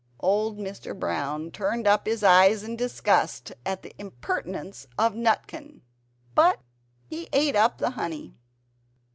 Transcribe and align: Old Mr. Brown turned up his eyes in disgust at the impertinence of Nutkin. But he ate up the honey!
Old 0.21 0.57
Mr. 0.57 0.99
Brown 0.99 1.51
turned 1.51 1.85
up 1.85 2.07
his 2.07 2.23
eyes 2.23 2.63
in 2.63 2.75
disgust 2.75 3.51
at 3.63 3.83
the 3.83 3.93
impertinence 3.99 4.87
of 4.97 5.13
Nutkin. 5.13 5.81
But 6.33 6.59
he 7.05 7.29
ate 7.31 7.55
up 7.55 7.77
the 7.77 7.91
honey! 7.91 8.33